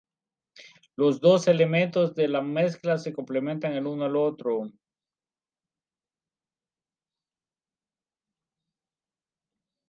[0.95, 4.71] Los dos elementos de la mezcla se complementan el uno al otro.